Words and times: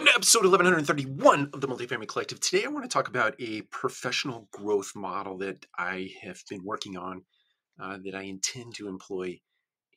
Welcome 0.00 0.12
to 0.12 0.16
episode 0.16 0.44
1131 0.46 1.50
of 1.52 1.60
the 1.60 1.68
Multifamily 1.68 2.08
Collective. 2.08 2.40
Today 2.40 2.64
I 2.64 2.68
want 2.68 2.84
to 2.84 2.88
talk 2.88 3.08
about 3.08 3.34
a 3.38 3.60
professional 3.60 4.48
growth 4.50 4.92
model 4.96 5.36
that 5.36 5.66
I 5.76 6.08
have 6.22 6.42
been 6.48 6.64
working 6.64 6.96
on 6.96 7.24
uh, 7.78 7.98
that 8.02 8.14
I 8.14 8.22
intend 8.22 8.76
to 8.76 8.88
employ 8.88 9.40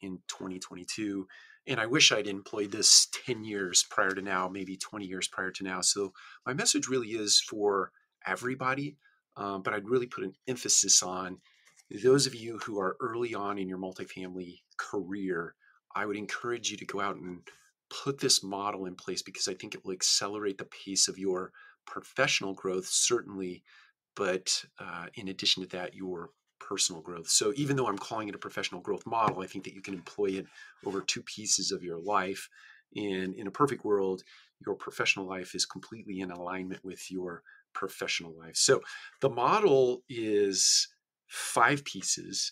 in 0.01 0.17
2022. 0.27 1.25
And 1.67 1.79
I 1.79 1.85
wish 1.85 2.11
I'd 2.11 2.27
employed 2.27 2.73
this 2.73 3.07
10 3.25 3.45
years 3.45 3.85
prior 3.89 4.09
to 4.09 4.21
now, 4.21 4.49
maybe 4.49 4.75
20 4.75 5.05
years 5.05 5.29
prior 5.29 5.51
to 5.51 5.63
now. 5.63 5.79
So 5.79 6.11
my 6.45 6.51
message 6.51 6.89
really 6.89 7.11
is 7.11 7.39
for 7.39 7.93
everybody, 8.27 8.97
um, 9.37 9.61
but 9.61 9.73
I'd 9.73 9.87
really 9.87 10.07
put 10.07 10.25
an 10.25 10.33
emphasis 10.49 11.01
on 11.01 11.37
those 12.03 12.27
of 12.27 12.35
you 12.35 12.57
who 12.57 12.77
are 12.77 12.97
early 12.99 13.33
on 13.33 13.57
in 13.57 13.69
your 13.69 13.77
multifamily 13.77 14.63
career. 14.75 15.55
I 15.95 16.05
would 16.05 16.17
encourage 16.17 16.71
you 16.71 16.75
to 16.75 16.85
go 16.85 16.99
out 16.99 17.15
and 17.15 17.39
put 17.89 18.19
this 18.19 18.43
model 18.43 18.85
in 18.85 18.95
place 18.95 19.21
because 19.21 19.47
I 19.47 19.53
think 19.53 19.75
it 19.75 19.83
will 19.83 19.93
accelerate 19.93 20.57
the 20.57 20.65
pace 20.65 21.07
of 21.07 21.17
your 21.17 21.51
professional 21.85 22.53
growth, 22.53 22.85
certainly, 22.85 23.63
but 24.15 24.63
uh, 24.79 25.07
in 25.15 25.27
addition 25.27 25.63
to 25.63 25.69
that, 25.69 25.93
your 25.93 26.29
personal 26.59 27.01
growth. 27.01 27.29
So 27.29 27.53
even 27.55 27.75
though 27.75 27.87
I'm 27.87 27.97
calling 27.97 28.29
it 28.29 28.35
a 28.35 28.39
professional 28.39 28.81
growth 28.81 29.05
model, 29.05 29.41
I 29.41 29.47
think 29.47 29.65
that 29.65 29.73
you 29.73 29.81
can 29.81 29.93
employ 29.93 30.27
it 30.27 30.45
over 30.85 31.01
two 31.01 31.21
pieces 31.21 31.71
of 31.71 31.83
your 31.83 31.99
life. 31.99 32.49
And 32.95 33.33
in 33.35 33.47
a 33.47 33.51
perfect 33.51 33.83
world, 33.83 34.23
your 34.65 34.75
professional 34.75 35.27
life 35.27 35.55
is 35.55 35.65
completely 35.65 36.21
in 36.21 36.31
alignment 36.31 36.83
with 36.83 37.11
your 37.11 37.43
professional 37.73 38.33
life. 38.37 38.55
So 38.55 38.81
the 39.19 39.29
model 39.29 40.03
is 40.09 40.87
five 41.27 41.83
pieces. 41.83 42.51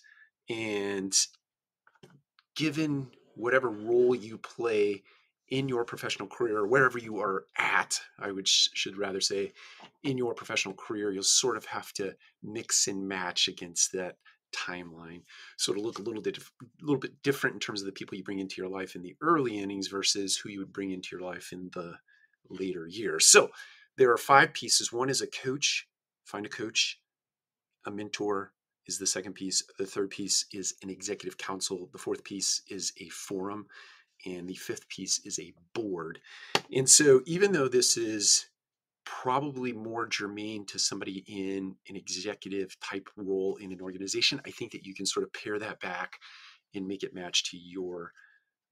And 0.49 1.13
given 2.55 3.07
whatever 3.35 3.69
role 3.69 4.13
you 4.13 4.37
play 4.37 5.03
in 5.51 5.69
your 5.69 5.85
professional 5.85 6.27
career 6.27 6.65
wherever 6.65 6.97
you 6.97 7.19
are 7.19 7.45
at 7.57 7.99
i 8.19 8.31
would 8.31 8.47
sh- 8.47 8.69
should 8.73 8.97
rather 8.97 9.21
say 9.21 9.51
in 10.03 10.17
your 10.17 10.33
professional 10.33 10.73
career 10.73 11.11
you'll 11.11 11.23
sort 11.23 11.57
of 11.57 11.65
have 11.65 11.93
to 11.93 12.15
mix 12.41 12.87
and 12.87 13.07
match 13.07 13.47
against 13.47 13.91
that 13.91 14.15
timeline. 14.51 15.21
So 15.57 15.71
it'll 15.71 15.83
look 15.83 15.99
a 15.99 16.01
little 16.01 16.21
bit 16.21 16.37
a 16.37 16.41
little 16.81 16.99
bit 16.99 17.23
different 17.23 17.53
in 17.53 17.59
terms 17.59 17.81
of 17.81 17.85
the 17.85 17.91
people 17.91 18.17
you 18.17 18.23
bring 18.23 18.39
into 18.39 18.61
your 18.61 18.69
life 18.69 18.95
in 18.95 19.01
the 19.01 19.15
early 19.21 19.57
innings 19.57 19.87
versus 19.87 20.35
who 20.35 20.49
you 20.49 20.59
would 20.59 20.73
bring 20.73 20.91
into 20.91 21.09
your 21.15 21.21
life 21.21 21.51
in 21.51 21.69
the 21.73 21.93
later 22.49 22.85
years. 22.87 23.25
So 23.25 23.49
there 23.97 24.11
are 24.11 24.17
five 24.17 24.53
pieces. 24.53 24.91
One 24.91 25.09
is 25.09 25.21
a 25.21 25.27
coach. 25.27 25.87
Find 26.25 26.45
a 26.45 26.49
coach 26.49 26.99
a 27.85 27.91
mentor 27.91 28.53
is 28.87 28.97
the 28.97 29.07
second 29.07 29.33
piece. 29.33 29.63
The 29.77 29.85
third 29.85 30.09
piece 30.09 30.45
is 30.51 30.75
an 30.83 30.89
executive 30.89 31.37
council. 31.37 31.89
The 31.91 31.97
fourth 31.97 32.23
piece 32.23 32.61
is 32.69 32.93
a 32.99 33.09
forum 33.09 33.67
and 34.25 34.47
the 34.47 34.55
fifth 34.55 34.87
piece 34.89 35.19
is 35.25 35.39
a 35.39 35.53
board. 35.73 36.19
And 36.73 36.89
so, 36.89 37.21
even 37.25 37.51
though 37.51 37.67
this 37.67 37.97
is 37.97 38.47
probably 39.05 39.73
more 39.73 40.07
germane 40.07 40.65
to 40.65 40.79
somebody 40.79 41.23
in 41.27 41.75
an 41.89 41.95
executive 41.95 42.79
type 42.79 43.09
role 43.15 43.57
in 43.57 43.71
an 43.71 43.81
organization, 43.81 44.39
I 44.45 44.51
think 44.51 44.71
that 44.71 44.85
you 44.85 44.93
can 44.93 45.05
sort 45.05 45.25
of 45.25 45.33
pare 45.33 45.59
that 45.59 45.79
back 45.79 46.19
and 46.73 46.87
make 46.87 47.03
it 47.03 47.13
match 47.13 47.51
to 47.51 47.57
your 47.57 48.13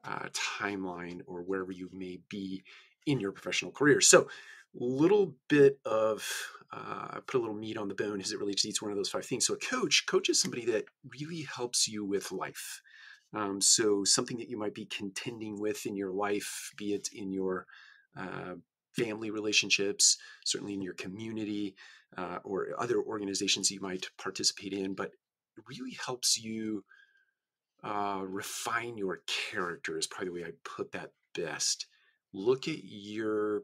uh, 0.05 0.27
timeline 0.33 1.21
or 1.25 1.41
wherever 1.41 1.71
you 1.71 1.89
may 1.91 2.19
be 2.29 2.63
in 3.05 3.19
your 3.19 3.31
professional 3.31 3.71
career. 3.71 4.01
So, 4.01 4.29
little 4.75 5.35
bit 5.47 5.79
of 5.83 6.23
uh, 6.71 7.19
put 7.25 7.37
a 7.37 7.39
little 7.39 7.55
meat 7.55 7.77
on 7.77 7.87
the 7.87 7.95
bone 7.95 8.21
as 8.21 8.31
it 8.31 8.39
relates 8.39 8.61
to 8.61 8.69
each 8.69 8.81
one 8.81 8.91
of 8.91 8.97
those 8.97 9.09
five 9.09 9.25
things. 9.25 9.45
So, 9.45 9.55
a 9.55 9.57
coach, 9.57 10.05
coach 10.05 10.29
is 10.29 10.41
somebody 10.41 10.65
that 10.65 10.85
really 11.09 11.41
helps 11.43 11.87
you 11.87 12.05
with 12.05 12.31
life. 12.31 12.81
Um, 13.33 13.61
so, 13.61 14.03
something 14.03 14.37
that 14.37 14.49
you 14.49 14.57
might 14.57 14.73
be 14.73 14.85
contending 14.85 15.59
with 15.59 15.85
in 15.85 15.95
your 15.95 16.11
life, 16.11 16.71
be 16.77 16.93
it 16.93 17.09
in 17.13 17.31
your 17.31 17.67
uh, 18.17 18.55
family 18.95 19.29
relationships, 19.29 20.17
certainly 20.45 20.73
in 20.73 20.81
your 20.81 20.95
community, 20.95 21.75
uh, 22.17 22.39
or 22.43 22.69
other 22.79 22.99
organizations 22.99 23.69
you 23.69 23.79
might 23.79 24.09
participate 24.17 24.73
in, 24.73 24.93
but 24.93 25.11
it 25.57 25.63
really 25.67 25.97
helps 26.03 26.37
you 26.37 26.83
uh, 27.83 28.21
refine 28.23 28.97
your 28.97 29.21
character, 29.51 29.97
is 29.97 30.07
probably 30.07 30.29
the 30.29 30.33
way 30.33 30.47
I 30.47 30.53
put 30.63 30.91
that 30.93 31.11
best. 31.35 31.85
Look 32.33 32.67
at 32.67 32.83
your 32.83 33.63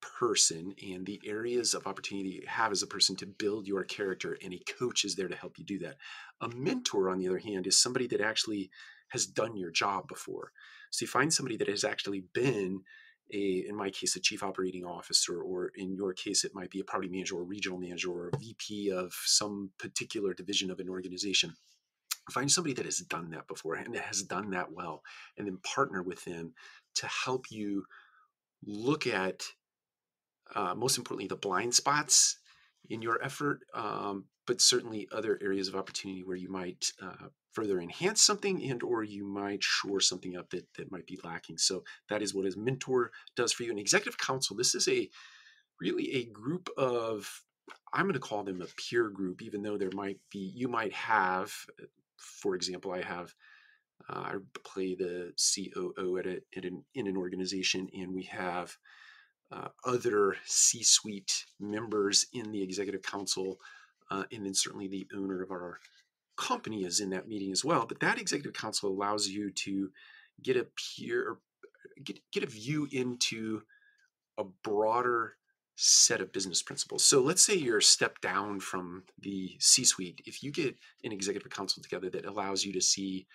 person 0.00 0.74
and 0.90 1.04
the 1.04 1.20
areas 1.26 1.74
of 1.74 1.86
opportunity 1.86 2.28
you 2.28 2.42
have 2.46 2.70
as 2.70 2.82
a 2.82 2.86
person 2.86 3.16
to 3.16 3.26
build 3.26 3.66
your 3.66 3.82
character, 3.84 4.36
and 4.42 4.52
a 4.52 4.62
coach 4.78 5.04
is 5.04 5.16
there 5.16 5.28
to 5.28 5.36
help 5.36 5.58
you 5.58 5.64
do 5.64 5.78
that. 5.80 5.96
A 6.40 6.48
mentor, 6.48 7.08
on 7.08 7.18
the 7.18 7.28
other 7.28 7.38
hand, 7.38 7.66
is 7.66 7.78
somebody 7.78 8.06
that 8.08 8.20
actually 8.20 8.70
has 9.08 9.26
done 9.26 9.56
your 9.56 9.70
job 9.70 10.08
before. 10.08 10.52
So 10.90 11.04
you 11.04 11.08
find 11.08 11.32
somebody 11.32 11.56
that 11.58 11.68
has 11.68 11.84
actually 11.84 12.24
been 12.32 12.82
a, 13.32 13.64
in 13.68 13.76
my 13.76 13.90
case, 13.90 14.16
a 14.16 14.20
chief 14.20 14.42
operating 14.42 14.84
officer, 14.84 15.40
or 15.40 15.72
in 15.74 15.94
your 15.94 16.12
case, 16.12 16.44
it 16.44 16.54
might 16.54 16.70
be 16.70 16.80
a 16.80 16.84
property 16.84 17.08
manager 17.08 17.36
or 17.36 17.44
regional 17.44 17.78
manager 17.78 18.10
or 18.10 18.28
a 18.28 18.38
VP 18.38 18.90
of 18.90 19.12
some 19.24 19.70
particular 19.78 20.32
division 20.32 20.70
of 20.70 20.78
an 20.78 20.88
organization. 20.88 21.54
Find 22.30 22.50
somebody 22.50 22.74
that 22.74 22.84
has 22.84 22.98
done 22.98 23.30
that 23.30 23.48
before 23.48 23.74
and 23.74 23.96
has 23.96 24.22
done 24.22 24.50
that 24.50 24.72
well, 24.72 25.02
and 25.36 25.46
then 25.46 25.58
partner 25.58 26.02
with 26.02 26.24
them 26.24 26.54
to 26.96 27.06
help 27.06 27.50
you 27.50 27.84
look 28.64 29.06
at, 29.06 29.42
uh, 30.54 30.74
most 30.74 30.98
importantly, 30.98 31.28
the 31.28 31.36
blind 31.36 31.74
spots 31.74 32.38
in 32.88 33.02
your 33.02 33.22
effort, 33.22 33.60
um, 33.74 34.24
but 34.46 34.60
certainly 34.60 35.08
other 35.12 35.38
areas 35.42 35.68
of 35.68 35.74
opportunity 35.74 36.22
where 36.24 36.36
you 36.36 36.48
might 36.48 36.92
uh, 37.02 37.28
further 37.56 37.80
enhance 37.80 38.22
something 38.22 38.62
and 38.70 38.82
or 38.82 39.02
you 39.02 39.24
might 39.24 39.62
shore 39.62 39.98
something 39.98 40.36
up 40.36 40.50
that, 40.50 40.66
that 40.76 40.92
might 40.92 41.06
be 41.06 41.18
lacking. 41.24 41.56
So 41.56 41.84
that 42.10 42.20
is 42.20 42.34
what 42.34 42.44
his 42.44 42.56
mentor 42.56 43.12
does 43.34 43.50
for 43.50 43.62
you. 43.62 43.72
An 43.72 43.78
executive 43.78 44.18
council 44.18 44.54
this 44.54 44.74
is 44.74 44.86
a 44.88 45.08
really 45.80 46.12
a 46.14 46.24
group 46.26 46.68
of 46.76 47.42
i'm 47.92 48.04
going 48.04 48.14
to 48.14 48.20
call 48.20 48.44
them 48.44 48.62
a 48.62 48.66
peer 48.80 49.08
group 49.08 49.42
even 49.42 49.62
though 49.62 49.76
there 49.76 49.90
might 49.92 50.18
be 50.30 50.52
you 50.54 50.68
might 50.68 50.92
have 50.92 51.52
for 52.16 52.54
example 52.54 52.92
i 52.92 53.02
have 53.02 53.34
uh, 54.08 54.20
i 54.20 54.34
play 54.64 54.94
the 54.94 55.32
coo 55.36 56.18
at, 56.18 56.26
a, 56.26 56.40
at 56.56 56.64
an, 56.64 56.84
in 56.94 57.06
an 57.06 57.16
organization 57.16 57.88
and 57.94 58.14
we 58.14 58.22
have 58.24 58.76
uh, 59.52 59.68
other 59.84 60.36
c-suite 60.44 61.44
members 61.60 62.26
in 62.32 62.50
the 62.52 62.62
executive 62.62 63.02
council 63.02 63.58
uh, 64.10 64.24
and 64.32 64.46
then 64.46 64.54
certainly 64.54 64.88
the 64.88 65.06
owner 65.14 65.42
of 65.42 65.50
our 65.50 65.78
company 66.36 66.84
is 66.84 67.00
in 67.00 67.10
that 67.10 67.28
meeting 67.28 67.52
as 67.52 67.64
well. 67.64 67.86
But 67.86 68.00
that 68.00 68.20
executive 68.20 68.54
council 68.54 68.90
allows 68.90 69.28
you 69.28 69.50
to 69.50 69.90
get 70.42 70.56
a 70.56 70.66
peer, 70.96 71.38
get, 72.02 72.18
get 72.32 72.44
a 72.44 72.46
view 72.46 72.88
into 72.92 73.62
a 74.38 74.44
broader 74.44 75.36
set 75.76 76.20
of 76.20 76.32
business 76.32 76.62
principles. 76.62 77.04
So 77.04 77.20
let's 77.20 77.42
say 77.42 77.54
you're 77.54 77.78
a 77.78 77.82
step 77.82 78.20
down 78.20 78.60
from 78.60 79.04
the 79.20 79.56
C 79.58 79.84
suite. 79.84 80.22
If 80.24 80.42
you 80.42 80.50
get 80.50 80.76
an 81.04 81.12
executive 81.12 81.50
council 81.50 81.82
together 81.82 82.08
that 82.10 82.24
allows 82.24 82.64
you 82.64 82.72
to 82.72 82.80
see 82.80 83.26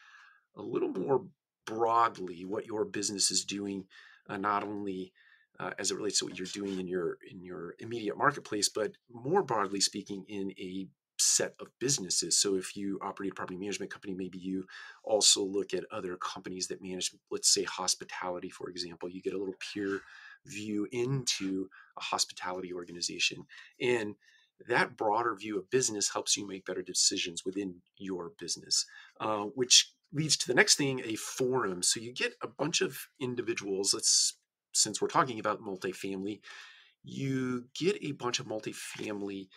a 0.56 0.62
little 0.62 0.90
more 0.90 1.24
broadly 1.66 2.44
what 2.46 2.66
your 2.66 2.84
business 2.84 3.30
is 3.30 3.46
doing, 3.46 3.86
uh, 4.28 4.38
not 4.38 4.64
only 4.64 5.14
uh, 5.60 5.72
as 5.78 5.92
it 5.92 5.98
relates 5.98 6.20
to 6.20 6.26
what 6.26 6.38
you're 6.38 6.48
doing 6.48 6.80
in 6.80 6.88
your 6.88 7.18
in 7.30 7.44
your 7.44 7.76
immediate 7.78 8.18
marketplace, 8.18 8.70
but 8.70 8.94
more 9.12 9.44
broadly 9.44 9.80
speaking, 9.80 10.26
in 10.28 10.52
a 10.60 10.88
set 11.22 11.54
of 11.60 11.68
businesses. 11.80 12.38
So 12.38 12.56
if 12.56 12.76
you 12.76 13.00
operate 13.02 13.32
a 13.32 13.36
property 13.36 13.58
management 13.58 13.92
company, 13.92 14.14
maybe 14.14 14.38
you 14.38 14.66
also 15.04 15.44
look 15.44 15.74
at 15.74 15.86
other 15.92 16.18
companies 16.18 16.68
that 16.68 16.82
manage, 16.82 17.12
let's 17.30 17.54
say, 17.54 17.64
hospitality, 17.64 18.50
for 18.50 18.70
example. 18.70 19.10
You 19.10 19.22
get 19.22 19.34
a 19.34 19.38
little 19.38 19.56
peer 19.74 20.02
view 20.46 20.88
into 20.92 21.70
a 21.98 22.02
hospitality 22.02 22.74
organization. 22.74 23.46
And 23.80 24.16
that 24.68 24.98
broader 24.98 25.36
view 25.36 25.58
of 25.58 25.70
business 25.70 26.12
helps 26.12 26.38
you 26.38 26.48
make 26.48 26.66
better 26.66 26.82
decisions 26.82 27.46
within 27.46 27.82
your 27.98 28.32
business, 28.38 28.86
uh, 29.20 29.46
which 29.56 29.94
leads 30.14 30.38
to 30.38 30.48
the 30.48 30.54
next 30.54 30.76
thing 30.76 31.02
a 31.06 31.16
forum. 31.16 31.82
So 31.82 32.00
you 32.00 32.14
get 32.14 32.34
a 32.42 32.48
bunch 32.48 32.82
of 32.82 32.98
individuals, 33.20 33.94
let's, 33.94 34.38
since 34.74 35.02
we're 35.02 35.08
talking 35.08 35.40
about 35.40 35.62
multifamily, 35.62 36.42
you 37.04 37.66
get 37.78 37.98
a 38.04 38.12
bunch 38.12 38.40
of 38.40 38.46
multifamily 38.46 39.48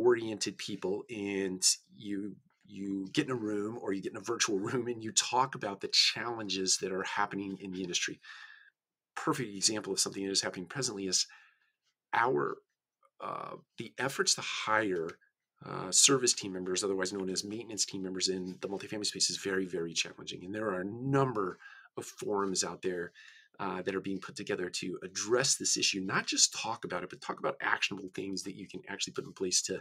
oriented 0.00 0.56
people 0.58 1.04
and 1.10 1.64
you 1.96 2.36
you 2.66 3.08
get 3.12 3.24
in 3.24 3.32
a 3.32 3.34
room 3.34 3.78
or 3.82 3.92
you 3.92 4.00
get 4.00 4.12
in 4.12 4.18
a 4.18 4.20
virtual 4.20 4.58
room 4.68 4.86
and 4.86 5.02
you 5.02 5.12
talk 5.12 5.54
about 5.54 5.80
the 5.80 5.88
challenges 5.88 6.78
that 6.78 6.92
are 6.92 7.02
happening 7.02 7.56
in 7.60 7.72
the 7.72 7.82
industry 7.82 8.20
perfect 9.14 9.54
example 9.54 9.92
of 9.92 10.00
something 10.00 10.24
that 10.24 10.30
is 10.30 10.42
happening 10.42 10.66
presently 10.66 11.06
is 11.06 11.26
our 12.14 12.56
uh, 13.20 13.56
the 13.78 13.92
efforts 13.98 14.34
to 14.34 14.40
hire 14.40 15.10
uh, 15.66 15.90
service 15.90 16.32
team 16.32 16.54
members, 16.54 16.82
otherwise 16.82 17.12
known 17.12 17.28
as 17.28 17.44
maintenance 17.44 17.84
team 17.84 18.02
members 18.02 18.28
in 18.28 18.56
the 18.62 18.68
multifamily 18.68 19.04
space, 19.04 19.28
is 19.28 19.36
very, 19.36 19.66
very 19.66 19.92
challenging. 19.92 20.42
And 20.44 20.54
there 20.54 20.68
are 20.68 20.80
a 20.80 20.86
number 20.86 21.58
of 21.98 22.06
forums 22.06 22.64
out 22.64 22.80
there 22.80 23.12
uh, 23.60 23.82
that 23.82 23.94
are 23.94 24.00
being 24.00 24.18
put 24.18 24.34
together 24.34 24.70
to 24.70 24.98
address 25.04 25.56
this 25.56 25.76
issue, 25.76 26.00
not 26.00 26.26
just 26.26 26.54
talk 26.54 26.86
about 26.86 27.02
it, 27.02 27.10
but 27.10 27.20
talk 27.20 27.38
about 27.38 27.56
actionable 27.60 28.08
things 28.14 28.42
that 28.42 28.56
you 28.56 28.66
can 28.66 28.80
actually 28.88 29.12
put 29.12 29.26
in 29.26 29.34
place 29.34 29.60
to 29.60 29.78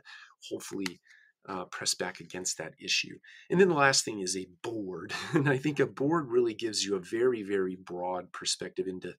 hopefully 0.49 0.99
uh, 1.47 1.63
press 1.65 1.95
back 1.95 2.19
against 2.19 2.57
that 2.57 2.73
issue. 2.83 3.17
And 3.49 3.59
then 3.59 3.69
the 3.69 3.75
last 3.75 4.03
thing 4.03 4.19
is 4.19 4.35
a 4.35 4.49
board. 4.61 5.13
And 5.33 5.47
I 5.47 5.57
think 5.57 5.79
a 5.79 5.85
board 5.85 6.27
really 6.27 6.53
gives 6.53 6.83
you 6.83 6.95
a 6.95 6.99
very, 6.99 7.41
very 7.41 7.77
broad 7.77 8.33
perspective 8.33 8.85
into 8.87 9.15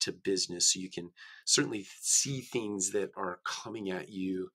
to 0.00 0.12
business. 0.12 0.72
So 0.72 0.80
you 0.80 0.90
can 0.90 1.10
certainly 1.44 1.86
see 2.00 2.40
things 2.40 2.90
that 2.90 3.10
are 3.16 3.38
coming 3.44 3.90
at 3.90 4.08
you 4.08 4.50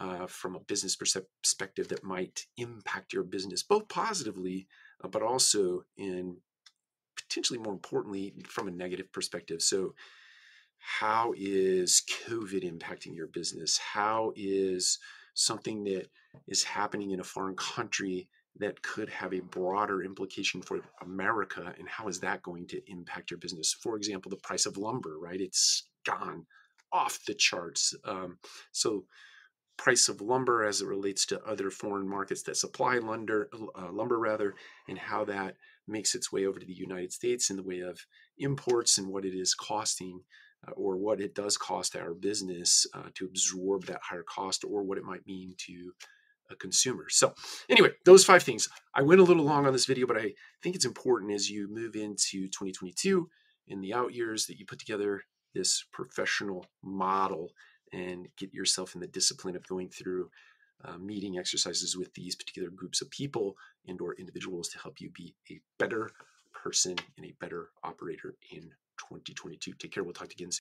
uh, 0.00 0.26
from 0.26 0.56
a 0.56 0.60
business 0.60 0.96
perspective 0.96 1.88
that 1.88 2.02
might 2.02 2.46
impact 2.56 3.12
your 3.12 3.22
business, 3.22 3.62
both 3.62 3.88
positively, 3.88 4.66
uh, 5.04 5.08
but 5.08 5.22
also 5.22 5.84
in 5.96 6.38
potentially 7.30 7.58
more 7.58 7.72
importantly 7.72 8.34
from 8.48 8.68
a 8.68 8.72
negative 8.72 9.12
perspective. 9.12 9.62
So, 9.62 9.94
how 10.78 11.34
is 11.36 12.02
COVID 12.26 12.64
impacting 12.64 13.14
your 13.14 13.26
business? 13.26 13.78
How 13.78 14.32
is 14.34 14.98
something 15.34 15.84
that 15.84 16.06
is 16.48 16.64
happening 16.64 17.10
in 17.10 17.20
a 17.20 17.24
foreign 17.24 17.54
country 17.56 18.28
that 18.56 18.82
could 18.82 19.08
have 19.10 19.32
a 19.32 19.40
broader 19.40 20.02
implication 20.02 20.60
for 20.62 20.80
America 21.02 21.74
and 21.78 21.88
how 21.88 22.08
is 22.08 22.18
that 22.20 22.42
going 22.42 22.66
to 22.68 22.80
impact 22.90 23.30
your 23.30 23.38
business? 23.38 23.76
For 23.80 23.96
example, 23.96 24.30
the 24.30 24.36
price 24.38 24.66
of 24.66 24.78
lumber, 24.78 25.18
right? 25.20 25.40
It's 25.40 25.88
gone 26.04 26.46
off 26.92 27.20
the 27.26 27.34
charts. 27.34 27.94
Um, 28.04 28.38
so, 28.72 29.04
price 29.80 30.10
of 30.10 30.20
lumber 30.20 30.62
as 30.62 30.82
it 30.82 30.86
relates 30.86 31.24
to 31.24 31.42
other 31.44 31.70
foreign 31.70 32.06
markets 32.06 32.42
that 32.42 32.56
supply 32.56 32.98
lumber, 32.98 33.48
uh, 33.74 33.90
lumber 33.90 34.18
rather, 34.18 34.54
and 34.88 34.98
how 34.98 35.24
that 35.24 35.56
makes 35.88 36.14
its 36.14 36.30
way 36.30 36.44
over 36.44 36.60
to 36.60 36.66
the 36.66 36.72
United 36.72 37.10
States 37.12 37.48
in 37.48 37.56
the 37.56 37.62
way 37.62 37.80
of 37.80 37.98
imports 38.36 38.98
and 38.98 39.08
what 39.08 39.24
it 39.24 39.34
is 39.34 39.54
costing 39.54 40.20
uh, 40.68 40.72
or 40.72 40.98
what 40.98 41.18
it 41.18 41.34
does 41.34 41.56
cost 41.56 41.96
our 41.96 42.12
business 42.12 42.86
uh, 42.92 43.08
to 43.14 43.24
absorb 43.24 43.86
that 43.86 44.02
higher 44.02 44.22
cost 44.22 44.64
or 44.64 44.82
what 44.82 44.98
it 44.98 45.04
might 45.04 45.26
mean 45.26 45.54
to 45.56 45.92
a 46.50 46.56
consumer. 46.56 47.06
So, 47.08 47.32
anyway, 47.70 47.92
those 48.04 48.24
five 48.24 48.42
things. 48.42 48.68
I 48.94 49.00
went 49.00 49.22
a 49.22 49.24
little 49.24 49.44
long 49.44 49.66
on 49.66 49.72
this 49.72 49.86
video, 49.86 50.06
but 50.06 50.18
I 50.18 50.34
think 50.62 50.76
it's 50.76 50.84
important 50.84 51.32
as 51.32 51.48
you 51.48 51.68
move 51.70 51.96
into 51.96 52.48
2022 52.48 53.30
in 53.68 53.80
the 53.80 53.94
out 53.94 54.12
years 54.12 54.44
that 54.46 54.58
you 54.58 54.66
put 54.66 54.78
together 54.78 55.22
this 55.54 55.84
professional 55.90 56.66
model 56.82 57.50
and 57.92 58.28
get 58.36 58.52
yourself 58.54 58.94
in 58.94 59.00
the 59.00 59.06
discipline 59.06 59.56
of 59.56 59.66
going 59.66 59.88
through 59.88 60.30
uh, 60.84 60.96
meeting 60.98 61.38
exercises 61.38 61.96
with 61.96 62.12
these 62.14 62.34
particular 62.34 62.70
groups 62.70 63.02
of 63.02 63.10
people 63.10 63.56
and 63.86 64.00
or 64.00 64.14
individuals 64.14 64.68
to 64.68 64.78
help 64.78 65.00
you 65.00 65.10
be 65.10 65.34
a 65.50 65.60
better 65.78 66.10
person 66.52 66.96
and 67.16 67.26
a 67.26 67.34
better 67.40 67.70
operator 67.84 68.34
in 68.52 68.62
2022. 68.98 69.72
Take 69.74 69.92
care. 69.92 70.02
We'll 70.04 70.12
talk 70.12 70.28
to 70.28 70.34
you 70.38 70.44
again 70.44 70.46
soon. 70.46 70.48